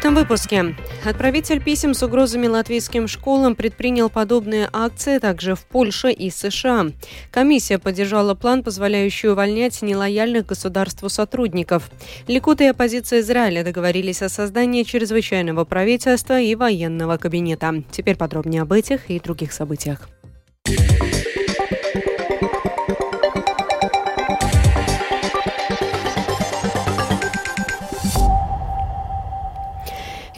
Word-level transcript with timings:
этом 0.00 0.14
выпуске. 0.14 0.74
Отправитель 1.04 1.62
писем 1.62 1.92
с 1.92 2.02
угрозами 2.02 2.46
латвийским 2.46 3.06
школам 3.06 3.54
предпринял 3.54 4.08
подобные 4.08 4.66
акции 4.72 5.18
также 5.18 5.54
в 5.54 5.66
Польше 5.66 6.10
и 6.10 6.30
США. 6.30 6.86
Комиссия 7.30 7.78
поддержала 7.78 8.34
план, 8.34 8.62
позволяющий 8.62 9.28
увольнять 9.28 9.82
нелояльных 9.82 10.46
государству 10.46 11.10
сотрудников. 11.10 11.90
Ликут 12.28 12.62
и 12.62 12.64
оппозиция 12.64 13.20
Израиля 13.20 13.62
договорились 13.62 14.22
о 14.22 14.30
создании 14.30 14.84
чрезвычайного 14.84 15.66
правительства 15.66 16.40
и 16.40 16.54
военного 16.54 17.18
кабинета. 17.18 17.84
Теперь 17.90 18.16
подробнее 18.16 18.62
об 18.62 18.72
этих 18.72 19.10
и 19.10 19.20
других 19.20 19.52
событиях. 19.52 20.08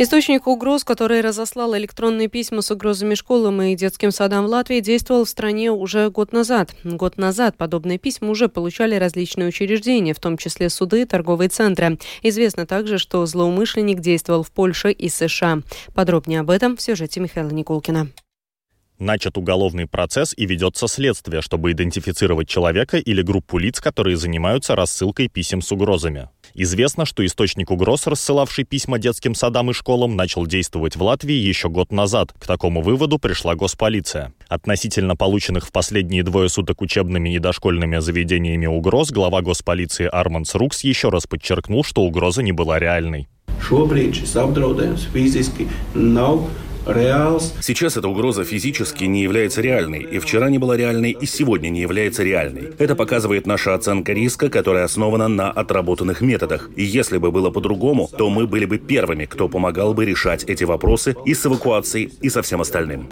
Источник 0.02 0.48
угроз, 0.48 0.82
который 0.82 1.20
разослал 1.20 1.76
электронные 1.76 2.26
письма 2.26 2.60
с 2.60 2.72
угрозами 2.72 3.14
школам 3.14 3.62
и 3.62 3.76
детским 3.76 4.10
садам 4.10 4.46
в 4.46 4.48
Латвии, 4.48 4.80
действовал 4.80 5.24
в 5.24 5.28
стране 5.28 5.70
уже 5.70 6.10
год 6.10 6.32
назад. 6.32 6.74
Год 6.82 7.18
назад 7.18 7.56
подобные 7.56 7.98
письма 7.98 8.30
уже 8.30 8.48
получали 8.48 8.96
различные 8.96 9.46
учреждения, 9.46 10.12
в 10.12 10.18
том 10.18 10.38
числе 10.38 10.70
суды 10.70 11.02
и 11.02 11.04
торговые 11.04 11.50
центры. 11.50 12.00
Известно 12.20 12.66
также, 12.66 12.98
что 12.98 13.24
злоумышленник 13.26 14.00
действовал 14.00 14.42
в 14.42 14.50
Польше 14.50 14.90
и 14.90 15.08
США. 15.08 15.60
Подробнее 15.94 16.40
об 16.40 16.50
этом 16.50 16.76
в 16.76 16.82
сюжете 16.82 17.20
Михаила 17.20 17.50
Никулкина. 17.50 18.08
Начат 19.02 19.36
уголовный 19.36 19.88
процесс 19.88 20.32
и 20.36 20.46
ведется 20.46 20.86
следствие, 20.86 21.42
чтобы 21.42 21.72
идентифицировать 21.72 22.48
человека 22.48 22.98
или 22.98 23.20
группу 23.20 23.58
лиц, 23.58 23.80
которые 23.80 24.16
занимаются 24.16 24.76
рассылкой 24.76 25.26
писем 25.26 25.60
с 25.60 25.72
угрозами. 25.72 26.28
Известно, 26.54 27.04
что 27.04 27.26
источник 27.26 27.72
угроз, 27.72 28.06
рассылавший 28.06 28.62
письма 28.62 29.00
детским 29.00 29.34
садам 29.34 29.70
и 29.70 29.72
школам, 29.72 30.14
начал 30.14 30.46
действовать 30.46 30.94
в 30.94 31.02
Латвии 31.02 31.34
еще 31.34 31.68
год 31.68 31.90
назад. 31.90 32.32
К 32.38 32.46
такому 32.46 32.80
выводу 32.80 33.18
пришла 33.18 33.56
госполиция. 33.56 34.34
Относительно 34.46 35.16
полученных 35.16 35.66
в 35.66 35.72
последние 35.72 36.22
двое 36.22 36.48
суток 36.48 36.80
учебными 36.80 37.34
и 37.34 37.40
дошкольными 37.40 37.98
заведениями 37.98 38.66
угроз, 38.66 39.10
глава 39.10 39.42
госполиции 39.42 40.06
Арманс 40.06 40.54
Рукс 40.54 40.84
еще 40.84 41.08
раз 41.08 41.26
подчеркнул, 41.26 41.82
что 41.82 42.02
угроза 42.02 42.44
не 42.44 42.52
была 42.52 42.78
реальной. 42.78 43.26
Šobrīd 43.62 44.14
šis 44.14 44.36
apdraudējums 44.38 45.06
Сейчас 47.60 47.96
эта 47.96 48.08
угроза 48.08 48.44
физически 48.44 49.04
не 49.04 49.22
является 49.22 49.60
реальной, 49.60 50.00
и 50.00 50.18
вчера 50.18 50.50
не 50.50 50.58
была 50.58 50.76
реальной, 50.76 51.12
и 51.12 51.26
сегодня 51.26 51.68
не 51.68 51.80
является 51.80 52.24
реальной. 52.24 52.72
Это 52.78 52.96
показывает 52.96 53.46
наша 53.46 53.74
оценка 53.74 54.12
риска, 54.12 54.48
которая 54.48 54.84
основана 54.84 55.28
на 55.28 55.50
отработанных 55.50 56.22
методах. 56.22 56.70
И 56.74 56.82
если 56.82 57.18
бы 57.18 57.30
было 57.30 57.50
по-другому, 57.50 58.10
то 58.18 58.28
мы 58.30 58.48
были 58.48 58.64
бы 58.64 58.78
первыми, 58.78 59.26
кто 59.26 59.48
помогал 59.48 59.94
бы 59.94 60.04
решать 60.04 60.42
эти 60.44 60.64
вопросы 60.64 61.14
и 61.24 61.34
с 61.34 61.46
эвакуацией, 61.46 62.12
и 62.20 62.28
со 62.28 62.42
всем 62.42 62.60
остальным. 62.60 63.08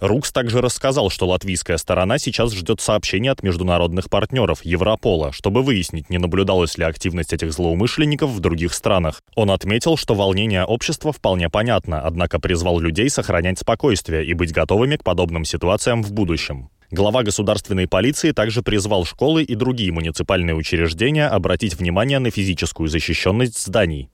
Рукс 0.00 0.30
также 0.30 0.60
рассказал, 0.60 1.10
что 1.10 1.26
латвийская 1.26 1.76
сторона 1.76 2.18
сейчас 2.18 2.52
ждет 2.52 2.80
сообщения 2.80 3.32
от 3.32 3.42
международных 3.42 4.08
партнеров 4.08 4.64
Европола, 4.64 5.32
чтобы 5.32 5.62
выяснить, 5.62 6.08
не 6.08 6.18
наблюдалась 6.18 6.78
ли 6.78 6.84
активность 6.84 7.32
этих 7.32 7.52
злоумышленников 7.52 8.30
в 8.30 8.38
других 8.38 8.74
странах. 8.74 9.22
Он 9.34 9.50
отметил, 9.50 9.96
что 9.96 10.14
волнение 10.14 10.64
общества 10.64 11.12
вполне 11.12 11.37
вполне 11.38 11.50
понятно, 11.50 12.00
однако 12.00 12.40
призвал 12.40 12.80
людей 12.80 13.08
сохранять 13.08 13.60
спокойствие 13.60 14.24
и 14.26 14.34
быть 14.34 14.52
готовыми 14.52 14.96
к 14.96 15.04
подобным 15.04 15.44
ситуациям 15.44 16.02
в 16.02 16.12
будущем. 16.12 16.68
Глава 16.90 17.22
государственной 17.22 17.86
полиции 17.86 18.32
также 18.32 18.62
призвал 18.62 19.04
школы 19.04 19.42
и 19.42 19.54
другие 19.54 19.92
муниципальные 19.92 20.54
учреждения 20.54 21.28
обратить 21.28 21.74
внимание 21.74 22.18
на 22.18 22.30
физическую 22.30 22.88
защищенность 22.88 23.62
зданий. 23.62 24.08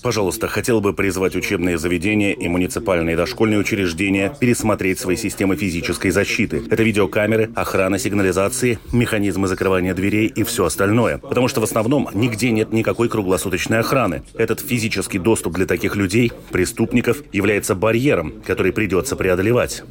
Пожалуйста, 0.00 0.46
хотел 0.46 0.80
бы 0.80 0.92
призвать 0.92 1.34
учебные 1.34 1.78
заведения 1.78 2.32
и 2.32 2.46
муниципальные 2.46 3.16
дошкольные 3.16 3.58
учреждения 3.58 4.32
пересмотреть 4.38 5.00
свои 5.00 5.16
системы 5.16 5.56
физической 5.56 6.10
защиты. 6.10 6.62
Это 6.70 6.84
видеокамеры, 6.84 7.50
охрана 7.56 7.98
сигнализации, 7.98 8.78
механизмы 8.92 9.48
закрывания 9.48 9.94
дверей 9.94 10.28
и 10.28 10.44
все 10.44 10.66
остальное. 10.66 11.18
Потому 11.18 11.48
что 11.48 11.60
в 11.60 11.64
основном 11.64 12.08
нигде 12.14 12.52
нет 12.52 12.72
никакой 12.72 13.08
круглосуточной 13.08 13.80
охраны. 13.80 14.22
Этот 14.34 14.60
физический 14.60 15.18
доступ 15.18 15.54
для 15.54 15.66
таких 15.66 15.96
людей, 15.96 16.30
преступников, 16.52 17.24
является 17.32 17.74
барьером, 17.74 18.32
который 18.46 18.70
придется 18.70 19.16
преодолевать 19.16 19.55
преодолевать. 19.56 19.82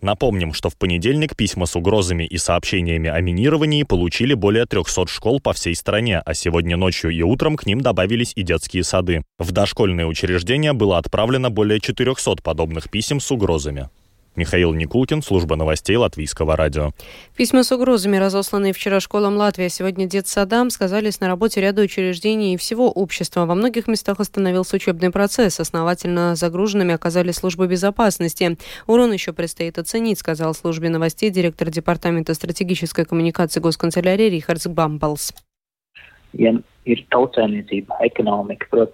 Напомним, 0.00 0.52
что 0.52 0.68
в 0.68 0.76
понедельник 0.76 1.36
письма 1.36 1.66
с 1.66 1.76
угрозами 1.76 2.24
и 2.24 2.38
сообщениями 2.38 3.08
о 3.08 3.20
минировании 3.20 3.82
получили 3.82 4.34
более 4.34 4.66
300 4.66 5.06
школ 5.08 5.40
по 5.40 5.52
всей 5.52 5.74
стране, 5.74 6.20
а 6.24 6.34
сегодня 6.34 6.76
ночью 6.76 7.10
и 7.10 7.22
утром 7.22 7.56
к 7.56 7.66
ним 7.66 7.80
добавились 7.80 8.32
и 8.36 8.42
детские 8.42 8.84
сады. 8.84 9.22
В 9.38 9.52
дошкольные 9.52 10.06
учреждения 10.06 10.72
было 10.72 10.98
отправлено 10.98 11.50
более 11.50 11.80
400 11.80 12.42
подобных 12.42 12.90
писем 12.90 13.20
с 13.20 13.30
угрозами. 13.30 13.88
Михаил 14.34 14.72
Никулкин, 14.72 15.22
служба 15.22 15.56
новостей 15.56 15.96
Латвийского 15.96 16.56
радио. 16.56 16.92
Письма 17.36 17.64
с 17.64 17.72
угрозами, 17.72 18.16
разосланные 18.16 18.72
вчера 18.72 19.00
школам 19.00 19.36
Латвии, 19.36 19.66
а 19.66 19.68
сегодня 19.68 20.06
детсадам, 20.06 20.70
сказались 20.70 21.20
на 21.20 21.28
работе 21.28 21.60
ряда 21.60 21.82
учреждений 21.82 22.54
и 22.54 22.56
всего 22.56 22.90
общества. 22.90 23.44
Во 23.44 23.54
многих 23.54 23.88
местах 23.88 24.20
остановился 24.20 24.76
учебный 24.76 25.10
процесс. 25.10 25.60
Основательно 25.60 26.34
загруженными 26.34 26.94
оказались 26.94 27.34
службы 27.34 27.66
безопасности. 27.66 28.56
Урон 28.86 29.12
еще 29.12 29.32
предстоит 29.32 29.78
оценить, 29.78 30.18
сказал 30.18 30.54
службе 30.54 30.88
новостей 30.88 31.30
директор 31.30 31.68
Департамента 31.70 32.34
стратегической 32.34 33.04
коммуникации 33.04 33.60
госканцелярии 33.60 34.30
Рихардс 34.30 34.66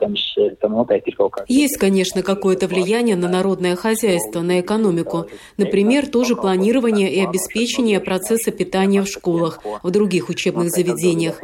Бамблс. 0.08 1.44
Есть, 1.48 1.78
конечно, 1.78 2.22
какое-то 2.22 2.66
влияние 2.66 3.16
на 3.16 3.28
народное 3.28 3.76
хозяйство, 3.76 4.40
на 4.40 4.60
экономику. 4.60 5.26
Например, 5.56 6.06
тоже 6.06 6.36
планирование 6.36 7.10
и 7.10 7.24
обеспечение 7.24 8.00
процесса 8.00 8.50
питания 8.50 9.02
в 9.02 9.08
школах, 9.08 9.62
в 9.82 9.90
других 9.90 10.28
учебных 10.28 10.70
заведениях. 10.70 11.40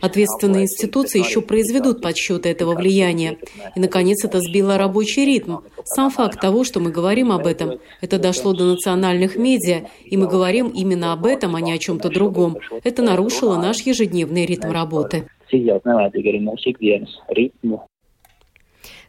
Ответственные 0.00 0.64
институции 0.64 1.18
еще 1.18 1.40
произведут 1.40 2.00
подсчеты 2.02 2.48
этого 2.48 2.74
влияния. 2.74 3.38
И, 3.74 3.80
наконец, 3.80 4.24
это 4.24 4.40
сбило 4.40 4.78
рабочий 4.78 5.24
ритм. 5.24 5.58
Сам 5.84 6.10
факт 6.10 6.40
того, 6.40 6.64
что 6.64 6.78
мы 6.80 6.90
говорим 6.90 7.32
об 7.32 7.46
этом, 7.46 7.80
это 8.00 8.18
дошло 8.18 8.52
до 8.52 8.64
национальных 8.64 9.36
медиа, 9.36 9.86
и 10.04 10.16
мы 10.16 10.28
говорим 10.28 10.68
именно 10.68 11.12
об 11.12 11.26
этом, 11.26 11.56
а 11.56 11.60
не 11.60 11.72
о 11.72 11.78
чем-то 11.78 12.10
другом. 12.10 12.58
Это 12.84 13.02
нарушило 13.02 13.56
наш 13.56 13.80
ежедневный 13.80 14.46
ритм 14.46 14.70
работы 14.70 15.26
daudz 15.58 15.84
nevajadzīgi 15.84 16.32
arī 16.32 16.42
mūsu 16.46 16.74
ikdienas 16.74 17.16
ritmu 17.36 17.82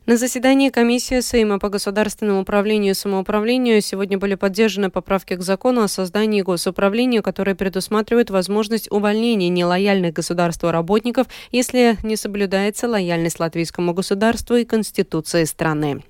на 0.08 0.18
заседании 0.18 0.70
комиссии 0.70 1.22
Сейма 1.22 1.60
по 1.60 1.70
государственному 1.70 2.42
управлению 2.42 2.92
и 2.92 2.96
самоуправлению 2.96 3.82
сегодня 3.82 4.18
были 4.18 4.34
поддержаны 4.34 4.90
поправки 4.90 5.36
к 5.36 5.42
закону 5.42 5.84
о 5.84 5.88
создании 5.88 6.42
госуправления, 6.42 7.22
которые 7.22 7.54
предусматривают 7.54 8.32
возможность 8.32 8.92
увольнения 8.92 9.50
нелояльных 9.50 10.14
государству 10.14 10.72
работников, 10.72 11.28
если 11.52 11.98
не 12.02 12.16
соблюдается 12.16 12.90
лояльность 12.90 13.40
латвийскому 13.40 13.94
государству 13.94 14.56
и 14.56 14.66
Конституции 14.66 15.44
страны. 15.44 16.02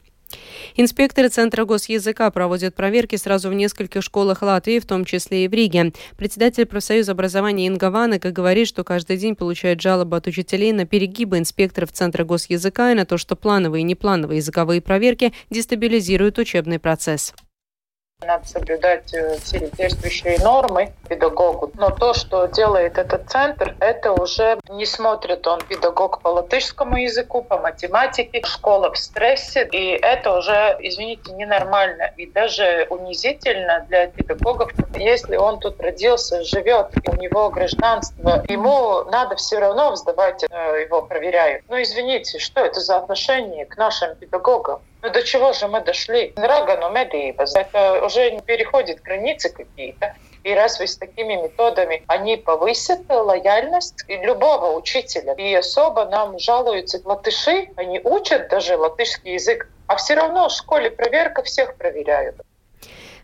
Инспекторы 0.75 1.29
Центра 1.29 1.65
госязыка 1.65 2.29
проводят 2.31 2.75
проверки 2.75 3.15
сразу 3.15 3.49
в 3.49 3.53
нескольких 3.53 4.03
школах 4.03 4.41
Латвии, 4.41 4.79
в 4.79 4.85
том 4.85 5.05
числе 5.05 5.45
и 5.45 5.47
в 5.47 5.53
Риге. 5.53 5.93
Председатель 6.17 6.65
профсоюза 6.65 7.13
образования 7.13 7.67
Инга 7.67 7.89
Ванека 7.89 8.31
говорит, 8.31 8.67
что 8.67 8.83
каждый 8.83 9.17
день 9.17 9.35
получает 9.35 9.81
жалобы 9.81 10.17
от 10.17 10.27
учителей 10.27 10.71
на 10.71 10.85
перегибы 10.85 11.37
инспекторов 11.37 11.91
Центра 11.91 12.23
госязыка 12.23 12.91
и 12.91 12.95
на 12.95 13.05
то, 13.05 13.17
что 13.17 13.35
плановые 13.35 13.81
и 13.81 13.85
неплановые 13.85 14.37
языковые 14.37 14.81
проверки 14.81 15.33
дестабилизируют 15.49 16.37
учебный 16.39 16.79
процесс. 16.79 17.33
Надо 18.23 18.47
соблюдать 18.47 19.11
э, 19.15 19.37
все 19.39 19.71
действующие 19.71 20.37
нормы 20.39 20.93
педагогу. 21.09 21.71
Но 21.73 21.89
то, 21.89 22.13
что 22.13 22.45
делает 22.45 22.99
этот 22.99 23.27
центр, 23.29 23.75
это 23.79 24.11
уже 24.13 24.59
не 24.69 24.85
смотрит 24.85 25.47
он 25.47 25.59
педагог 25.61 26.21
по 26.21 26.27
латышскому 26.27 26.97
языку, 26.97 27.41
по 27.41 27.57
математике, 27.57 28.43
школа 28.45 28.91
в 28.93 28.97
стрессе. 28.97 29.67
И 29.71 29.97
это 29.99 30.37
уже, 30.37 30.77
извините, 30.81 31.31
ненормально 31.33 32.13
и 32.15 32.27
даже 32.27 32.85
унизительно 32.91 33.85
для 33.89 34.07
педагогов. 34.07 34.71
Если 34.95 35.35
он 35.35 35.59
тут 35.59 35.81
родился, 35.81 36.43
живет, 36.43 36.89
у 37.07 37.15
него 37.15 37.49
гражданство, 37.49 38.43
ему 38.47 39.03
надо 39.05 39.35
все 39.35 39.57
равно 39.57 39.95
сдавать, 39.95 40.43
э, 40.47 40.81
его 40.83 41.01
проверяют. 41.01 41.63
Ну, 41.69 41.81
извините, 41.81 42.37
что 42.37 42.61
это 42.61 42.81
за 42.81 42.97
отношение 42.97 43.65
к 43.65 43.77
нашим 43.77 44.15
педагогам? 44.15 44.81
Ну 45.03 45.09
до 45.09 45.23
чего 45.23 45.53
же 45.53 45.67
мы 45.67 45.81
дошли? 45.81 46.33
Рагану 46.35 46.89
медības. 46.91 47.55
Это 47.55 48.05
уже 48.05 48.31
не 48.31 48.41
переходит 48.41 49.01
границы 49.01 49.49
какие-то. 49.49 50.15
И 50.43 50.53
разве 50.53 50.87
с 50.87 50.97
такими 50.97 51.35
методами 51.35 52.03
они 52.07 52.37
повысят 52.37 53.01
лояльность 53.09 54.05
любого 54.07 54.77
учителя? 54.77 55.33
И 55.33 55.53
особо 55.53 56.05
нам 56.05 56.37
жалуются 56.39 56.99
латыши, 57.03 57.69
они 57.75 57.99
учат 58.03 58.49
даже 58.49 58.77
латышский 58.77 59.33
язык, 59.33 59.67
а 59.87 59.95
все 59.95 60.15
равно 60.15 60.49
в 60.49 60.51
школе 60.51 60.89
проверка 60.89 61.43
всех 61.43 61.75
проверяют. 61.77 62.35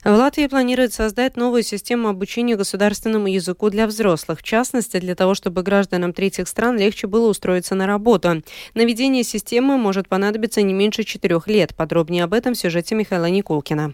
В 0.03 0.09
Латвии 0.09 0.47
планирует 0.47 0.93
создать 0.93 1.37
новую 1.37 1.63
систему 1.63 2.07
обучения 2.07 2.55
государственному 2.55 3.27
языку 3.27 3.69
для 3.69 3.87
взрослых, 3.87 4.39
в 4.39 4.43
частности, 4.43 4.99
для 4.99 5.15
того, 5.15 5.33
чтобы 5.33 5.63
гражданам 5.63 6.13
третьих 6.13 6.47
стран 6.47 6.77
легче 6.77 7.07
было 7.07 7.29
устроиться 7.29 7.75
на 7.75 7.87
работу. 7.87 8.43
Наведение 8.73 9.23
системы 9.23 9.77
может 9.77 10.07
понадобиться 10.07 10.61
не 10.61 10.73
меньше 10.73 11.03
четырех 11.03 11.47
лет. 11.47 11.75
Подробнее 11.75 12.23
об 12.23 12.33
этом 12.33 12.53
в 12.53 12.57
сюжете 12.57 12.95
Михаила 12.95 13.25
Никулкина. 13.25 13.93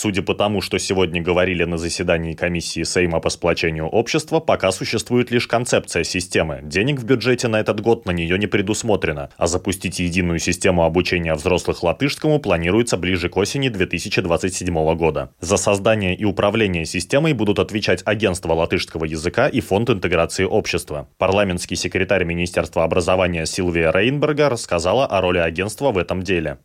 Судя 0.00 0.22
по 0.22 0.32
тому, 0.32 0.60
что 0.60 0.78
сегодня 0.78 1.20
говорили 1.20 1.64
на 1.64 1.76
заседании 1.76 2.34
комиссии 2.34 2.84
Сейма 2.84 3.18
по 3.18 3.30
сплочению 3.30 3.88
общества, 3.88 4.38
пока 4.38 4.70
существует 4.70 5.32
лишь 5.32 5.48
концепция 5.48 6.04
системы. 6.04 6.60
Денег 6.62 7.00
в 7.00 7.04
бюджете 7.04 7.48
на 7.48 7.58
этот 7.58 7.80
год 7.80 8.06
на 8.06 8.12
нее 8.12 8.38
не 8.38 8.46
предусмотрено, 8.46 9.30
а 9.36 9.48
запустить 9.48 9.98
единую 9.98 10.38
систему 10.38 10.84
обучения 10.84 11.34
взрослых 11.34 11.82
латышскому 11.82 12.38
планируется 12.38 12.96
ближе 12.96 13.28
к 13.28 13.36
осени 13.36 13.70
2027 13.70 14.94
года. 14.94 15.30
За 15.40 15.56
создание 15.56 16.14
и 16.14 16.24
управление 16.24 16.84
системой 16.84 17.32
будут 17.32 17.58
отвечать 17.58 18.02
Агентство 18.04 18.52
латышского 18.52 19.04
языка 19.04 19.48
и 19.48 19.60
Фонд 19.60 19.90
интеграции 19.90 20.44
общества. 20.44 21.08
Парламентский 21.18 21.74
секретарь 21.74 22.22
Министерства 22.22 22.84
образования 22.84 23.46
Силвия 23.46 23.90
Рейнберга 23.90 24.48
рассказала 24.48 25.06
о 25.06 25.20
роли 25.20 25.38
агентства 25.38 25.90
в 25.90 25.98
этом 25.98 26.22
деле. 26.22 26.58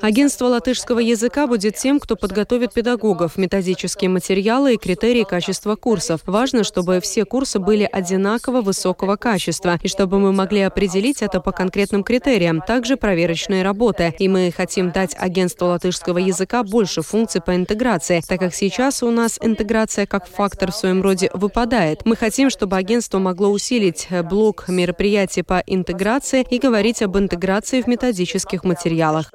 Агентство 0.00 0.46
латышского 0.46 1.00
языка 1.00 1.31
языка 1.32 1.46
будет 1.46 1.76
тем, 1.76 1.98
кто 1.98 2.14
подготовит 2.14 2.74
педагогов, 2.74 3.38
методические 3.38 4.10
материалы 4.10 4.74
и 4.74 4.76
критерии 4.76 5.24
качества 5.24 5.76
курсов. 5.76 6.20
Важно, 6.26 6.62
чтобы 6.62 7.00
все 7.00 7.24
курсы 7.24 7.58
были 7.58 7.88
одинаково 7.90 8.60
высокого 8.60 9.16
качества, 9.16 9.78
и 9.82 9.88
чтобы 9.88 10.18
мы 10.18 10.32
могли 10.32 10.60
определить 10.60 11.22
это 11.22 11.40
по 11.40 11.50
конкретным 11.50 12.04
критериям. 12.04 12.60
Также 12.60 12.98
проверочные 12.98 13.62
работы. 13.62 14.14
И 14.18 14.28
мы 14.28 14.52
хотим 14.54 14.90
дать 14.90 15.16
агентству 15.18 15.68
латышского 15.68 16.18
языка 16.18 16.64
больше 16.64 17.00
функций 17.00 17.40
по 17.40 17.56
интеграции, 17.56 18.20
так 18.28 18.38
как 18.38 18.54
сейчас 18.54 19.02
у 19.02 19.10
нас 19.10 19.38
интеграция 19.40 20.04
как 20.04 20.26
фактор 20.28 20.70
в 20.70 20.76
своем 20.76 21.00
роде 21.00 21.30
выпадает. 21.32 22.04
Мы 22.04 22.14
хотим, 22.14 22.50
чтобы 22.50 22.76
агентство 22.76 23.18
могло 23.18 23.48
усилить 23.48 24.08
блок 24.24 24.68
мероприятий 24.68 25.42
по 25.42 25.62
интеграции 25.66 26.44
и 26.50 26.58
говорить 26.58 27.00
об 27.00 27.16
интеграции 27.16 27.80
в 27.80 27.86
методических 27.86 28.64
материалах. 28.64 29.30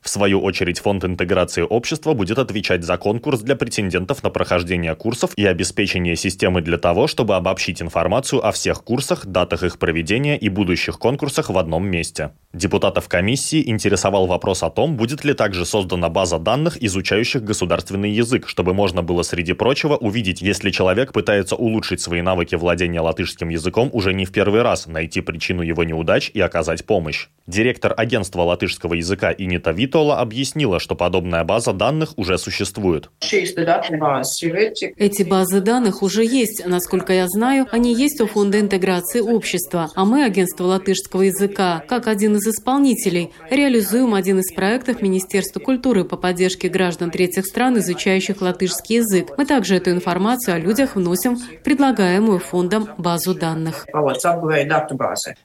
В 0.00 0.08
свою 0.30 0.44
очередь, 0.44 0.78
Фонд 0.78 1.04
интеграции 1.04 1.62
общества 1.62 2.12
будет 2.14 2.38
отвечать 2.38 2.84
за 2.84 2.96
конкурс 2.96 3.40
для 3.40 3.56
претендентов 3.56 4.22
на 4.22 4.30
прохождение 4.30 4.94
курсов 4.94 5.32
и 5.34 5.44
обеспечение 5.44 6.14
системы 6.14 6.62
для 6.62 6.78
того, 6.78 7.08
чтобы 7.08 7.34
обобщить 7.34 7.82
информацию 7.82 8.46
о 8.46 8.52
всех 8.52 8.84
курсах, 8.84 9.26
датах 9.26 9.64
их 9.64 9.78
проведения 9.80 10.38
и 10.38 10.48
будущих 10.48 11.00
конкурсах 11.00 11.50
в 11.50 11.58
одном 11.58 11.88
месте. 11.88 12.30
Депутатов 12.52 13.08
комиссии 13.08 13.68
интересовал 13.68 14.26
вопрос 14.26 14.62
о 14.62 14.70
том, 14.70 14.96
будет 14.96 15.24
ли 15.24 15.34
также 15.34 15.64
создана 15.64 16.08
база 16.08 16.38
данных, 16.38 16.80
изучающих 16.80 17.44
государственный 17.44 18.10
язык, 18.10 18.48
чтобы 18.48 18.74
можно 18.74 19.02
было, 19.02 19.22
среди 19.22 19.52
прочего, 19.52 19.96
увидеть, 19.96 20.42
если 20.42 20.70
человек 20.70 21.12
пытается 21.12 21.54
улучшить 21.54 22.00
свои 22.00 22.22
навыки 22.22 22.56
владения 22.56 23.00
латышским 23.00 23.48
языком 23.50 23.90
уже 23.92 24.12
не 24.12 24.26
в 24.26 24.32
первый 24.32 24.62
раз, 24.62 24.86
найти 24.86 25.20
причину 25.20 25.62
его 25.62 25.84
неудач 25.84 26.30
и 26.34 26.40
оказать 26.40 26.84
помощь. 26.84 27.28
Директор 27.46 27.94
агентства 27.96 28.42
латышского 28.42 28.94
языка 28.94 29.32
Инита 29.36 29.70
Витола 29.70 30.09
Школа 30.10 30.22
объяснила, 30.22 30.80
что 30.80 30.96
подобная 30.96 31.44
база 31.44 31.72
данных 31.72 32.14
уже 32.16 32.36
существует. 32.36 33.10
Эти 33.20 35.22
базы 35.22 35.60
данных 35.60 36.02
уже 36.02 36.24
есть. 36.24 36.66
Насколько 36.66 37.12
я 37.12 37.28
знаю, 37.28 37.68
они 37.70 37.94
есть 37.94 38.20
у 38.20 38.26
Фонда 38.26 38.58
интеграции 38.58 39.20
общества. 39.20 39.88
А 39.94 40.04
мы, 40.04 40.24
агентство 40.24 40.64
латышского 40.64 41.22
языка, 41.22 41.84
как 41.86 42.08
один 42.08 42.34
из 42.36 42.48
исполнителей, 42.48 43.30
реализуем 43.50 44.14
один 44.14 44.40
из 44.40 44.52
проектов 44.52 45.00
Министерства 45.00 45.60
культуры 45.60 46.04
по 46.04 46.16
поддержке 46.16 46.68
граждан 46.68 47.12
третьих 47.12 47.46
стран, 47.46 47.78
изучающих 47.78 48.40
латышский 48.40 48.96
язык. 48.96 49.28
Мы 49.38 49.46
также 49.46 49.76
эту 49.76 49.92
информацию 49.92 50.56
о 50.56 50.58
людях 50.58 50.96
вносим 50.96 51.36
в 51.36 51.62
предлагаемую 51.62 52.40
фондом 52.40 52.88
базу 52.98 53.34
данных. 53.34 53.86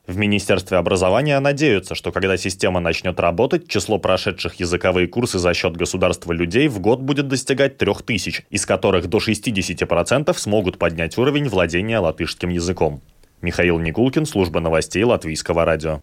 В 0.08 0.18
Министерстве 0.18 0.78
образования 0.78 1.40
надеются, 1.40 1.94
что 1.94 2.12
когда 2.12 2.36
система 2.38 2.80
начнет 2.80 3.20
работать, 3.20 3.68
число 3.68 4.00
прошедших 4.00 4.55
языковые 4.60 5.08
курсы 5.08 5.40
за 5.40 5.54
счет 5.54 5.78
государства 5.78 6.32
людей 6.34 6.68
в 6.68 6.80
год 6.80 7.00
будет 7.00 7.28
достигать 7.28 7.78
3000, 7.78 8.46
из 8.50 8.66
которых 8.66 9.08
до 9.08 9.18
60% 9.18 10.38
смогут 10.38 10.78
поднять 10.78 11.18
уровень 11.18 11.48
владения 11.50 12.00
латышским 12.00 12.50
языком. 12.50 13.02
Михаил 13.42 13.78
Никулкин, 13.80 14.26
служба 14.26 14.60
новостей 14.60 15.04
Латвийского 15.04 15.66
радио. 15.66 16.02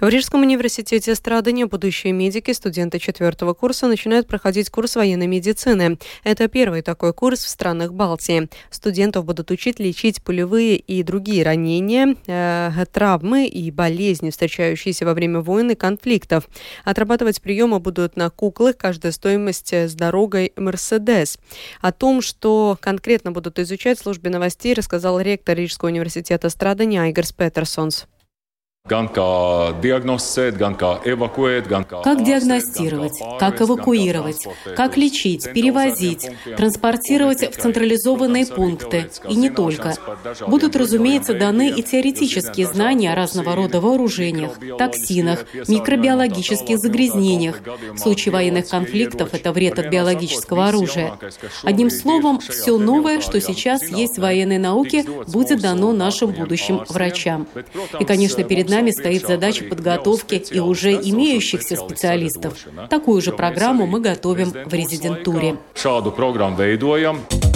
В 0.00 0.08
Рижском 0.08 0.42
университете 0.42 1.14
Страдания 1.14 1.66
будущие 1.66 2.12
медики, 2.12 2.52
студенты 2.52 2.98
четвертого 2.98 3.52
курса, 3.52 3.88
начинают 3.88 4.26
проходить 4.26 4.70
курс 4.70 4.96
военной 4.96 5.26
медицины. 5.26 5.98
Это 6.24 6.48
первый 6.48 6.82
такой 6.82 7.12
курс 7.12 7.44
в 7.44 7.48
странах 7.48 7.92
Балтии. 7.92 8.48
Студентов 8.70 9.24
будут 9.24 9.50
учить 9.50 9.78
лечить 9.80 10.22
пулевые 10.22 10.76
и 10.76 11.02
другие 11.02 11.42
ранения, 11.42 12.16
э, 12.26 12.84
травмы 12.90 13.46
и 13.46 13.70
болезни, 13.70 14.30
встречающиеся 14.30 15.04
во 15.04 15.14
время 15.14 15.40
войн 15.40 15.72
и 15.72 15.74
конфликтов. 15.74 16.48
Отрабатывать 16.84 17.42
приемы 17.42 17.80
будут 17.80 18.16
на 18.16 18.30
куклах, 18.30 18.76
каждая 18.78 19.12
стоимость 19.12 19.72
с 19.74 19.92
дорогой 19.94 20.52
Мерседес. 20.56 21.38
О 21.82 21.92
том, 21.92 22.22
что 22.22 22.78
конкретно 22.80 23.32
будут 23.32 23.58
изучать 23.58 23.98
в 23.98 24.02
службе 24.02 24.30
новостей, 24.30 24.72
рассказал 24.72 25.20
ректор 25.20 25.56
Рижского 25.58 25.88
университета 25.88 26.48
Страдания 26.48 26.67
Радоняй 26.68 27.08
Игорь 27.08 27.24
Петерсонс. 27.34 28.06
Gan 28.88 29.08
kā 29.12 29.78
диагностировать, 29.82 30.56
gan 30.56 30.74
kā 30.80 30.90
эвакуēt, 31.04 31.66
gan 31.68 31.84
kā... 31.84 32.00
Как 32.02 32.24
диагностировать, 32.24 33.18
как 33.38 33.60
эвакуировать, 33.60 34.46
как 34.76 34.96
лечить, 34.96 35.52
перевозить, 35.52 36.30
транспортировать 36.56 37.54
в 37.54 37.60
централизованные 37.60 38.46
пункты. 38.46 39.10
И 39.28 39.36
не 39.36 39.50
только. 39.50 39.94
Будут, 40.46 40.74
разумеется, 40.74 41.34
даны 41.34 41.68
и 41.68 41.82
теоретические 41.82 42.66
знания 42.66 43.12
о 43.12 43.14
разного 43.14 43.54
рода 43.54 43.82
вооружениях, 43.82 44.52
токсинах, 44.78 45.44
микробиологических 45.68 46.78
загрязнениях. 46.78 47.60
В 47.92 47.98
случае 47.98 48.32
военных 48.32 48.70
конфликтов 48.70 49.34
это 49.34 49.52
вред 49.52 49.78
от 49.78 49.88
биологического 49.88 50.68
оружия. 50.68 51.18
Одним 51.62 51.90
словом, 51.90 52.40
все 52.40 52.78
новое, 52.78 53.20
что 53.20 53.38
сейчас 53.38 53.82
есть 53.82 54.16
в 54.16 54.22
военной 54.22 54.58
науке, 54.58 55.04
будет 55.26 55.60
дано 55.60 55.92
нашим 55.92 56.30
будущим 56.30 56.84
врачам. 56.88 57.46
И, 58.00 58.04
конечно, 58.06 58.44
перед 58.44 58.67
нами 58.68 58.78
нами 58.78 58.90
стоит 58.90 59.26
задача 59.26 59.64
подготовки 59.64 60.42
и 60.50 60.60
уже 60.60 60.92
имеющихся 60.92 61.76
специалистов. 61.76 62.54
Такую 62.90 63.20
же 63.20 63.32
программу 63.32 63.86
мы 63.86 64.00
готовим 64.00 64.50
в 64.50 64.72
резидентуре. 64.72 65.56
Šādu 65.74 66.12
programmu 66.12 67.47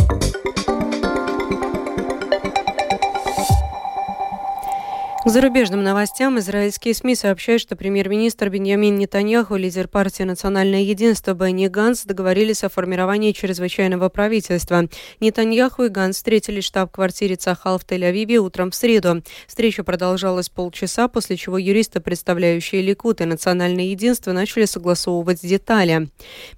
К 5.24 5.28
зарубежным 5.28 5.84
новостям 5.84 6.40
израильские 6.40 6.94
СМИ 6.94 7.14
сообщают, 7.14 7.62
что 7.62 7.76
премьер-министр 7.76 8.48
Беньямин 8.48 8.96
Нетаньяху 8.96 9.54
и 9.54 9.60
лидер 9.60 9.86
партии 9.86 10.24
«Национальное 10.24 10.80
единство» 10.80 11.32
Бенни 11.32 11.68
Ганс 11.68 12.02
договорились 12.02 12.64
о 12.64 12.68
формировании 12.68 13.30
чрезвычайного 13.30 14.08
правительства. 14.08 14.88
Нетаньяху 15.20 15.84
и 15.84 15.90
Ганс 15.90 16.16
встретились 16.16 16.64
в 16.64 16.66
штаб-квартире 16.66 17.36
Цахал 17.36 17.78
в 17.78 17.84
Тель-Авиве 17.86 18.38
утром 18.38 18.72
в 18.72 18.74
среду. 18.74 19.22
Встреча 19.46 19.84
продолжалась 19.84 20.48
полчаса, 20.48 21.06
после 21.06 21.36
чего 21.36 21.56
юристы, 21.56 22.00
представляющие 22.00 22.82
Ликут 22.82 23.20
и 23.20 23.24
«Национальное 23.24 23.84
единство», 23.84 24.32
начали 24.32 24.64
согласовывать 24.64 25.42
детали. 25.42 26.08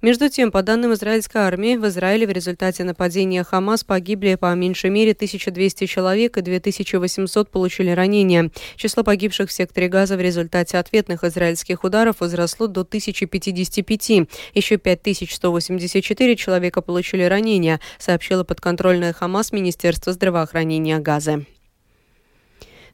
Между 0.01 0.27
тем, 0.27 0.51
по 0.51 0.63
данным 0.63 0.93
израильской 0.93 1.41
армии, 1.41 1.77
в 1.77 1.85
Израиле 1.85 2.25
в 2.25 2.31
результате 2.31 2.83
нападения 2.83 3.43
Хамас 3.43 3.83
погибли 3.83 4.33
по 4.33 4.55
меньшей 4.55 4.89
мере 4.89 5.11
1200 5.11 5.85
человек 5.85 6.37
и 6.39 6.41
2800 6.41 7.51
получили 7.51 7.91
ранения. 7.91 8.49
Число 8.75 9.03
погибших 9.03 9.49
в 9.49 9.53
секторе 9.53 9.87
Газа 9.87 10.17
в 10.17 10.21
результате 10.21 10.77
ответных 10.77 11.23
израильских 11.23 11.83
ударов 11.83 12.19
возросло 12.19 12.67
до 12.67 12.81
1055. 12.81 14.27
Еще 14.53 14.77
5184 14.77 16.35
человека 16.35 16.81
получили 16.81 17.23
ранения, 17.23 17.79
сообщила 17.97 18.43
подконтрольная 18.43 19.13
Хамас 19.13 19.51
Министерство 19.51 20.13
здравоохранения 20.13 20.99
Газа. 20.99 21.45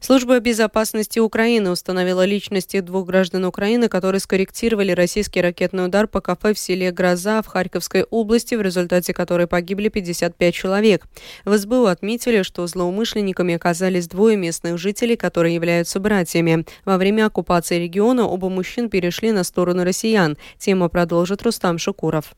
Служба 0.04 0.40
безопасности 0.40 1.20
Украины 1.20 1.70
установила 1.70 2.24
личности 2.24 2.80
двух 2.80 3.06
граждан 3.06 3.44
Украины, 3.44 3.88
которые 3.88 4.20
скорректировали 4.20 4.90
российский 4.90 5.40
ракетный 5.40 5.86
удар 5.86 6.08
по 6.08 6.20
кафе 6.20 6.54
в 6.54 6.58
селе 6.58 6.90
Гроза 6.90 7.40
в 7.40 7.46
Харьковской 7.46 8.02
области, 8.02 8.56
в 8.56 8.62
результате 8.62 9.14
которой 9.14 9.46
погибли 9.46 9.90
55 9.90 10.54
человек. 10.54 11.06
В 11.44 11.56
СБУ 11.56 11.86
отметили, 11.86 12.42
что 12.42 12.66
злоумышленниками 12.66 13.54
оказались 13.54 14.08
двое 14.08 14.36
местных 14.36 14.76
жителей, 14.76 15.14
которые 15.14 15.54
являются 15.54 16.00
братьями. 16.00 16.66
Во 16.84 16.98
время 16.98 17.26
оккупации 17.26 17.78
региона 17.78 18.26
оба 18.26 18.48
мужчин 18.48 18.90
перешли 18.90 19.30
на 19.30 19.44
сторону 19.44 19.84
россиян. 19.84 20.36
Тему 20.58 20.88
продолжит 20.88 21.42
Рустам 21.42 21.78
Шукуров. 21.78 22.34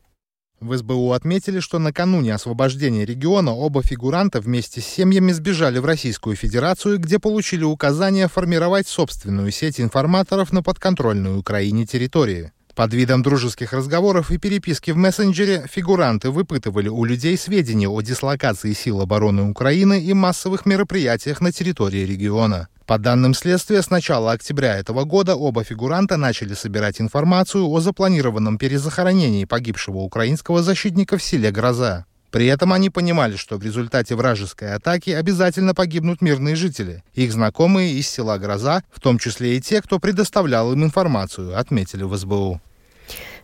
В 0.61 0.77
СБУ 0.77 1.11
отметили, 1.11 1.59
что 1.59 1.79
накануне 1.79 2.33
освобождения 2.33 3.05
региона 3.05 3.51
оба 3.53 3.83
фигуранта 3.83 4.39
вместе 4.39 4.79
с 4.79 4.85
семьями 4.85 5.31
сбежали 5.33 5.79
в 5.79 5.85
Российскую 5.85 6.35
Федерацию, 6.35 6.97
где 6.97 7.19
получили 7.19 7.63
указание 7.63 8.27
формировать 8.29 8.87
собственную 8.87 9.51
сеть 9.51 9.81
информаторов 9.81 10.53
на 10.53 10.63
подконтрольной 10.63 11.37
Украине 11.37 11.85
территории. 11.85 12.51
Под 12.73 12.93
видом 12.93 13.21
дружеских 13.21 13.71
разговоров 13.71 14.31
и 14.31 14.37
переписки 14.37 14.91
в 14.91 14.97
мессенджере 14.97 15.65
фигуранты 15.71 16.29
выпытывали 16.29 16.89
у 16.89 17.05
людей 17.05 17.37
сведения 17.37 17.87
о 17.87 18.01
дислокации 18.01 18.73
сил 18.73 18.99
обороны 18.99 19.49
Украины 19.49 20.03
и 20.03 20.13
массовых 20.13 20.65
мероприятиях 20.65 21.39
на 21.39 21.53
территории 21.53 22.05
региона. 22.05 22.67
По 22.85 22.99
данным 22.99 23.33
следствия, 23.33 23.81
с 23.81 23.89
начала 23.89 24.33
октября 24.33 24.75
этого 24.75 25.05
года 25.05 25.35
оба 25.35 25.63
фигуранта 25.63 26.17
начали 26.17 26.53
собирать 26.53 27.01
информацию 27.01 27.67
о 27.67 27.79
запланированном 27.79 28.59
перезахоронении 28.59 29.45
погибшего 29.45 29.97
украинского 29.97 30.61
защитника 30.61 31.17
в 31.17 31.23
селе 31.23 31.49
Гроза. 31.49 32.05
При 32.29 32.45
этом 32.45 32.73
они 32.73 32.91
понимали, 32.91 33.37
что 33.37 33.57
в 33.57 33.63
результате 33.63 34.13
вражеской 34.15 34.73
атаки 34.73 35.09
обязательно 35.09 35.73
погибнут 35.73 36.21
мирные 36.21 36.55
жители. 36.55 37.03
Их 37.15 37.31
знакомые 37.31 37.93
из 37.93 38.07
села 38.07 38.37
Гроза, 38.37 38.83
в 38.93 38.99
том 38.99 39.17
числе 39.17 39.57
и 39.57 39.61
те, 39.61 39.81
кто 39.81 39.97
предоставлял 39.97 40.71
им 40.71 40.83
информацию, 40.83 41.57
отметили 41.57 42.03
в 42.03 42.15
СБУ. 42.15 42.61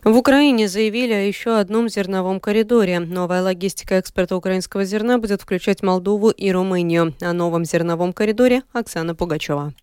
В 0.04 0.16
Украине 0.16 0.66
заявили 0.66 1.12
о 1.12 1.26
еще 1.26 1.58
одном 1.58 1.88
зерновом 1.88 2.40
коридоре. 2.40 2.98
Новая 2.98 3.42
логистика 3.42 3.94
экспорта 3.94 4.36
украинского 4.36 4.84
зерна 4.84 5.18
будет 5.18 5.42
включать 5.42 5.82
Молдову 5.82 6.30
и 6.30 6.50
Румынию. 6.50 7.14
О 7.20 7.32
новом 7.32 7.64
зерновом 7.64 8.12
коридоре 8.12 8.62
Оксана 8.72 9.14
Пугачева. 9.14 9.74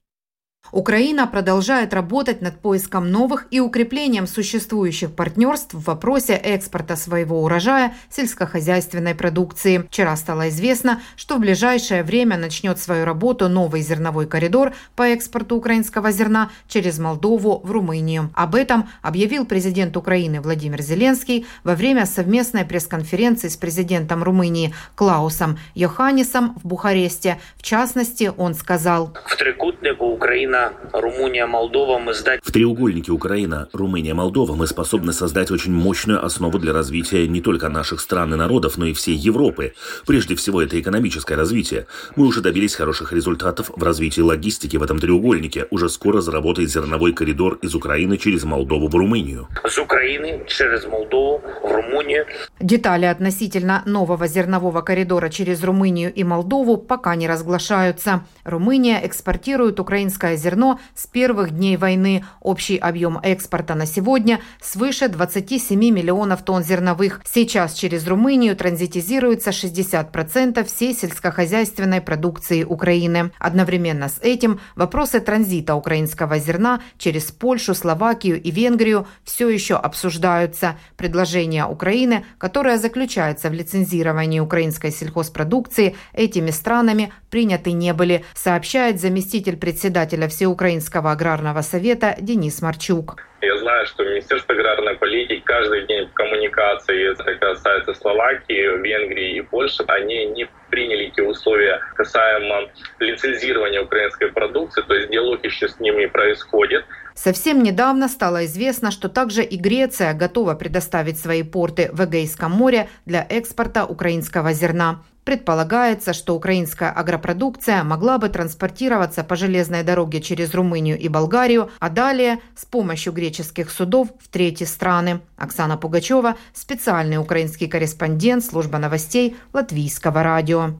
Украина 0.71 1.25
продолжает 1.25 1.93
работать 1.93 2.41
над 2.41 2.59
поиском 2.59 3.11
новых 3.11 3.47
и 3.51 3.59
укреплением 3.59 4.27
существующих 4.27 5.11
партнерств 5.13 5.73
в 5.73 5.83
вопросе 5.83 6.33
экспорта 6.33 6.95
своего 6.95 7.41
урожая 7.43 7.93
сельскохозяйственной 8.09 9.15
продукции. 9.15 9.85
Вчера 9.89 10.15
стало 10.15 10.49
известно, 10.49 11.01
что 11.15 11.37
в 11.37 11.39
ближайшее 11.39 12.03
время 12.03 12.37
начнет 12.37 12.79
свою 12.79 13.05
работу 13.05 13.49
новый 13.49 13.81
зерновой 13.81 14.27
коридор 14.27 14.73
по 14.95 15.03
экспорту 15.03 15.55
украинского 15.55 16.11
зерна 16.11 16.51
через 16.67 16.99
Молдову 16.99 17.61
в 17.63 17.71
Румынию. 17.71 18.29
Об 18.35 18.55
этом 18.55 18.89
объявил 19.01 19.45
президент 19.45 19.97
Украины 19.97 20.41
Владимир 20.41 20.81
Зеленский 20.81 21.47
во 21.63 21.75
время 21.75 22.05
совместной 22.05 22.65
пресс-конференции 22.65 23.47
с 23.47 23.57
президентом 23.57 24.23
Румынии 24.23 24.73
Клаусом 24.95 25.57
Йоханнисом 25.73 26.55
в 26.61 26.67
Бухаресте. 26.67 27.39
В 27.55 27.63
частности, 27.63 28.31
он 28.37 28.53
сказал, 28.53 29.15
«В 29.25 29.35
трикутнику 29.35 30.05
Украина 30.05 30.58
Украина, 30.59 30.73
Румыния, 30.93 31.45
Молдова 31.45 31.99
мы 31.99 32.13
сдать... 32.13 32.41
В 32.43 32.51
треугольнике 32.51 33.11
Украина, 33.11 33.67
Румыния, 33.73 34.13
Молдова 34.13 34.55
мы 34.55 34.67
способны 34.67 35.13
создать 35.13 35.51
очень 35.51 35.71
мощную 35.71 36.25
основу 36.25 36.59
для 36.59 36.73
развития 36.73 37.27
не 37.27 37.41
только 37.41 37.69
наших 37.69 38.01
стран 38.01 38.33
и 38.33 38.37
народов, 38.37 38.77
но 38.77 38.85
и 38.85 38.93
всей 38.93 39.15
Европы. 39.15 39.73
Прежде 40.05 40.35
всего, 40.35 40.61
это 40.61 40.79
экономическое 40.79 41.35
развитие. 41.35 41.85
Мы 42.15 42.25
уже 42.25 42.41
добились 42.41 42.75
хороших 42.75 43.13
результатов 43.13 43.71
в 43.75 43.83
развитии 43.83 44.21
логистики 44.21 44.77
в 44.77 44.83
этом 44.83 44.99
треугольнике. 44.99 45.67
Уже 45.71 45.89
скоро 45.89 46.21
заработает 46.21 46.69
зерновой 46.69 47.13
коридор 47.13 47.59
из 47.61 47.75
Украины 47.75 48.17
через 48.17 48.43
Молдову 48.43 48.87
в 48.87 48.95
Румынию. 48.95 49.47
С 49.63 49.77
Украины 49.77 50.43
через 50.47 50.85
Молдову 50.85 51.41
в 51.63 51.71
Румынию. 51.71 52.25
Детали 52.59 53.05
относительно 53.05 53.83
нового 53.85 54.27
зернового 54.27 54.81
коридора 54.81 55.29
через 55.29 55.63
Румынию 55.63 56.13
и 56.13 56.23
Молдову 56.23 56.77
пока 56.77 57.15
не 57.15 57.27
разглашаются. 57.27 58.25
Румыния 58.43 58.99
экспортирует 59.03 59.79
украинское 59.79 60.35
зерно 60.39 60.79
с 60.95 61.05
первых 61.05 61.51
дней 61.51 61.77
войны. 61.77 62.25
Общий 62.41 62.77
объем 62.77 63.19
экспорта 63.21 63.75
на 63.75 63.85
сегодня 63.85 64.39
свыше 64.61 65.07
27 65.09 65.79
миллионов 65.79 66.43
тонн 66.43 66.63
зерновых. 66.63 67.21
Сейчас 67.25 67.73
через 67.73 68.07
Румынию 68.07 68.55
транзитизируется 68.55 69.51
60% 69.51 70.63
всей 70.63 70.93
сельскохозяйственной 70.93 72.01
продукции 72.01 72.63
Украины. 72.63 73.31
Одновременно 73.39 74.09
с 74.09 74.19
этим 74.21 74.59
вопросы 74.75 75.19
транзита 75.19 75.75
украинского 75.75 76.39
зерна 76.39 76.81
через 76.97 77.25
Польшу, 77.31 77.75
Словакию 77.75 78.41
и 78.41 78.51
Венгрию 78.51 79.07
все 79.23 79.49
еще 79.49 79.75
обсуждаются. 79.75 80.77
Предложение 80.97 81.65
Украины, 81.65 82.25
которое 82.37 82.77
заключается 82.77 83.49
в 83.49 83.53
лицензировании 83.53 84.39
украинской 84.39 84.91
сельхозпродукции, 84.91 85.95
этими 86.13 86.51
странами 86.51 87.11
приняты 87.29 87.71
не 87.73 87.93
были, 87.93 88.23
сообщает 88.33 88.99
заместитель 89.01 89.57
председателя 89.57 90.27
Всеукраинского 90.29 91.11
аграрного 91.11 91.61
совета 91.61 92.15
Денис 92.19 92.61
Марчук. 92.61 93.17
Я 93.41 93.57
знаю, 93.57 93.85
что 93.87 94.03
Министерство 94.03 94.53
аграрной 94.53 94.95
политики 94.95 95.41
каждый 95.45 95.87
день 95.87 96.07
в 96.07 96.13
коммуникации, 96.13 97.11
это 97.11 97.35
касается 97.35 97.93
Словакии, 97.93 98.81
Венгрии 98.81 99.37
и 99.37 99.41
Польши, 99.41 99.83
они 99.87 100.25
не 100.25 100.47
приняли 100.69 101.09
те 101.15 101.23
условия 101.23 101.79
касаемо 101.95 102.69
лицензирования 102.99 103.81
украинской 103.81 104.31
продукции, 104.31 104.81
то 104.81 104.93
есть 104.93 105.09
диалог 105.09 105.43
еще 105.43 105.67
с 105.69 105.79
ними 105.79 106.05
происходит. 106.05 106.85
Совсем 107.15 107.63
недавно 107.63 108.07
стало 108.07 108.45
известно, 108.45 108.91
что 108.91 109.09
также 109.09 109.43
и 109.43 109.57
Греция 109.57 110.13
готова 110.13 110.53
предоставить 110.53 111.19
свои 111.19 111.43
порты 111.43 111.89
в 111.91 112.03
Эгейском 112.05 112.51
море 112.51 112.87
для 113.05 113.25
экспорта 113.29 113.85
украинского 113.85 114.53
зерна. 114.53 115.03
Предполагается, 115.23 116.13
что 116.13 116.35
украинская 116.35 116.91
агропродукция 116.91 117.83
могла 117.83 118.17
бы 118.17 118.29
транспортироваться 118.29 119.23
по 119.23 119.35
железной 119.35 119.83
дороге 119.83 120.21
через 120.21 120.53
Румынию 120.53 120.97
и 120.97 121.07
Болгарию, 121.07 121.69
а 121.79 121.89
далее 121.89 122.39
с 122.55 122.65
помощью 122.65 123.13
греческих 123.13 123.69
судов 123.69 124.09
в 124.19 124.27
третьи 124.29 124.65
страны. 124.65 125.21
Оксана 125.37 125.77
Пугачева, 125.77 126.35
специальный 126.53 127.17
украинский 127.17 127.67
корреспондент 127.67 128.43
служба 128.43 128.79
новостей 128.79 129.37
Латвийского 129.53 130.23
радио. 130.23 130.79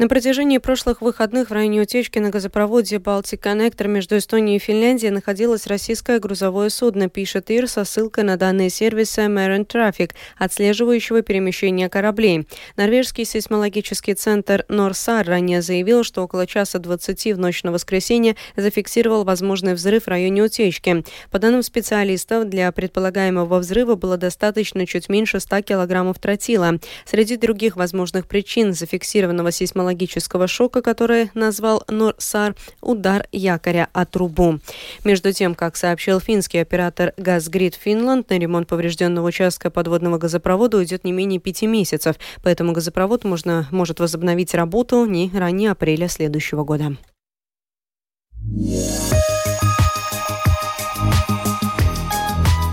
На 0.00 0.08
протяжении 0.08 0.56
прошлых 0.56 1.02
выходных 1.02 1.50
в 1.50 1.52
районе 1.52 1.82
утечки 1.82 2.18
на 2.18 2.30
газопроводе 2.30 2.98
«Балтик 2.98 3.42
Коннектор» 3.42 3.86
между 3.86 4.16
Эстонией 4.16 4.56
и 4.56 4.58
Финляндией 4.58 5.10
находилось 5.10 5.66
российское 5.66 6.18
грузовое 6.18 6.70
судно, 6.70 7.10
пишет 7.10 7.50
ИР 7.50 7.68
со 7.68 7.84
ссылкой 7.84 8.24
на 8.24 8.38
данные 8.38 8.70
сервиса 8.70 9.26
Marin 9.26 9.66
Traffic, 9.66 10.12
отслеживающего 10.38 11.20
перемещение 11.20 11.90
кораблей. 11.90 12.48
Норвежский 12.76 13.26
сейсмологический 13.26 14.14
центр 14.14 14.64
Норсар 14.68 15.26
ранее 15.26 15.60
заявил, 15.60 16.02
что 16.02 16.22
около 16.22 16.46
часа 16.46 16.78
20 16.78 17.34
в 17.34 17.38
ночь 17.38 17.62
на 17.62 17.70
воскресенье 17.70 18.36
зафиксировал 18.56 19.24
возможный 19.24 19.74
взрыв 19.74 20.04
в 20.04 20.08
районе 20.08 20.44
утечки. 20.44 21.04
По 21.30 21.38
данным 21.38 21.62
специалистов, 21.62 22.48
для 22.48 22.72
предполагаемого 22.72 23.58
взрыва 23.58 23.96
было 23.96 24.16
достаточно 24.16 24.86
чуть 24.86 25.10
меньше 25.10 25.40
100 25.40 25.60
килограммов 25.60 26.18
тротила. 26.18 26.78
Среди 27.04 27.36
других 27.36 27.76
возможных 27.76 28.26
причин 28.26 28.72
зафиксированного 28.72 29.52
сейсмологического 29.52 29.89
сейсмологического 29.90 30.46
шока, 30.46 30.82
который 30.82 31.30
назвал 31.34 31.82
Норсар 31.88 32.54
«удар 32.80 33.26
якоря 33.32 33.88
о 33.92 34.06
трубу». 34.06 34.60
Между 35.04 35.32
тем, 35.32 35.54
как 35.54 35.76
сообщил 35.76 36.20
финский 36.20 36.58
оператор 36.58 37.12
«Газгрид 37.16 37.74
Финланд», 37.74 38.30
на 38.30 38.38
ремонт 38.38 38.68
поврежденного 38.68 39.26
участка 39.26 39.70
подводного 39.70 40.18
газопровода 40.18 40.76
уйдет 40.76 41.04
не 41.04 41.12
менее 41.12 41.40
пяти 41.40 41.66
месяцев, 41.66 42.16
поэтому 42.42 42.72
газопровод 42.72 43.24
можно, 43.24 43.66
может 43.70 44.00
возобновить 44.00 44.54
работу 44.54 45.04
не 45.06 45.30
ранее 45.34 45.72
апреля 45.72 46.08
следующего 46.08 46.64
года. 46.64 46.96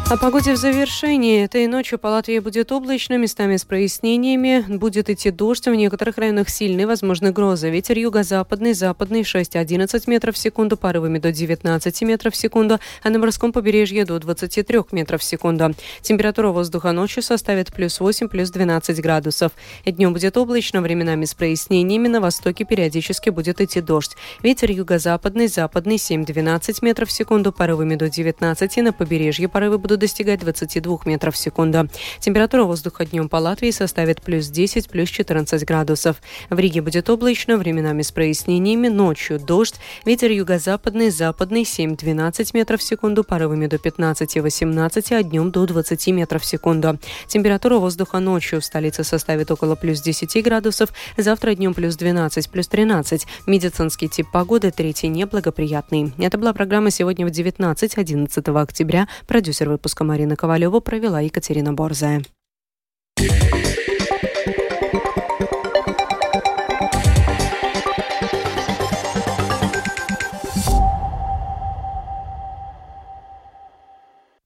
О 0.09 0.15
погоде 0.15 0.53
в 0.53 0.55
завершении. 0.55 1.43
Этой 1.43 1.67
ночью 1.67 1.99
по 1.99 2.07
Латвии 2.07 2.39
будет 2.39 2.71
облачно, 2.71 3.17
местами 3.17 3.57
с 3.57 3.65
прояснениями. 3.65 4.63
Будет 4.69 5.09
идти 5.09 5.31
дождь, 5.31 5.67
в 5.67 5.75
некоторых 5.75 6.17
районах 6.17 6.47
сильные, 6.47 6.87
возможны 6.87 7.33
грозы. 7.33 7.69
Ветер 7.69 7.97
юго-западный, 7.97 8.73
западный 8.73 9.23
6-11 9.23 10.03
метров 10.07 10.35
в 10.35 10.37
секунду, 10.37 10.77
порывами 10.77 11.19
до 11.19 11.33
19 11.33 12.01
метров 12.03 12.33
в 12.35 12.37
секунду, 12.37 12.79
а 13.03 13.09
на 13.09 13.19
морском 13.19 13.51
побережье 13.51 14.05
до 14.05 14.17
23 14.17 14.79
метров 14.93 15.19
в 15.19 15.25
секунду. 15.25 15.75
Температура 16.01 16.51
воздуха 16.51 16.93
ночью 16.93 17.21
составит 17.21 17.73
плюс 17.73 17.99
8, 17.99 18.29
плюс 18.29 18.49
12 18.49 19.01
градусов. 19.01 19.51
Днем 19.85 20.13
будет 20.13 20.37
облачно, 20.37 20.79
временами 20.79 21.25
с 21.25 21.33
прояснениями. 21.33 22.07
На 22.07 22.21
востоке 22.21 22.63
периодически 22.63 23.29
будет 23.29 23.59
идти 23.59 23.81
дождь. 23.81 24.15
Ветер 24.41 24.71
юго-западный, 24.71 25.49
западный 25.49 25.97
7-12 25.97 26.77
метров 26.81 27.09
в 27.09 27.11
секунду, 27.11 27.51
порывами 27.51 27.95
до 27.95 28.09
19, 28.09 28.77
на 28.77 28.93
побережье 28.93 29.49
порывы 29.49 29.77
будут 29.77 29.96
достигать 29.97 30.39
22 30.39 30.99
метров 31.05 31.35
в 31.35 31.37
секунду. 31.37 31.89
Температура 32.19 32.63
воздуха 32.63 33.05
днем 33.05 33.29
по 33.29 33.37
Латвии 33.37 33.71
составит 33.71 34.21
плюс 34.21 34.47
10, 34.47 34.89
плюс 34.89 35.09
14 35.09 35.65
градусов. 35.65 36.17
В 36.49 36.57
Риге 36.57 36.81
будет 36.81 37.09
облачно, 37.09 37.57
временами 37.57 38.01
с 38.01 38.11
прояснениями, 38.11 38.87
ночью 38.87 39.39
дождь, 39.39 39.75
ветер 40.05 40.31
юго-западный, 40.31 41.09
западный 41.09 41.63
7-12 41.63 42.51
метров 42.53 42.79
в 42.79 42.83
секунду, 42.83 43.23
порывами 43.23 43.67
до 43.67 43.77
15-18, 43.77 45.13
а 45.13 45.23
днем 45.23 45.51
до 45.51 45.65
20 45.65 46.07
метров 46.07 46.43
в 46.43 46.45
секунду. 46.45 46.99
Температура 47.27 47.77
воздуха 47.77 48.19
ночью 48.19 48.61
в 48.61 48.65
столице 48.65 49.03
составит 49.03 49.51
около 49.51 49.75
плюс 49.75 50.01
10 50.01 50.43
градусов, 50.43 50.89
завтра 51.17 51.55
днем 51.55 51.73
плюс 51.73 51.95
12, 51.95 52.49
плюс 52.49 52.67
13. 52.67 53.25
Медицинский 53.45 54.09
тип 54.09 54.27
погоды 54.31 54.71
третий 54.71 55.07
неблагоприятный. 55.07 56.13
Это 56.17 56.37
была 56.37 56.53
программа 56.53 56.91
сегодня 56.91 57.25
в 57.25 57.29
19 57.29 57.97
11 57.97 58.47
октября. 58.47 59.07
Продюсер 59.25 59.69
выпуска 59.69 59.86
выпуска 59.87 60.03
Марина 60.03 60.35
Ковалева 60.35 60.81
провела 60.81 61.21
Екатерина 61.21 61.71
Борзая. 61.71 62.21